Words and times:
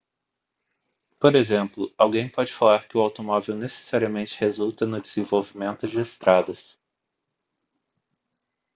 por 1.19 1.35
exemplo 1.35 1.93
alguém 1.95 2.27
pode 2.27 2.51
falar 2.51 2.87
que 2.87 2.97
o 2.97 3.01
automóvel 3.01 3.55
necessariamente 3.55 4.39
resulta 4.39 4.83
no 4.87 4.99
desenvolvimento 4.99 5.87
de 5.87 5.99
estradas 6.01 6.81